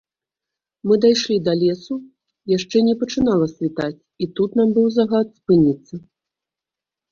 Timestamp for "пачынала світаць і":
3.03-4.31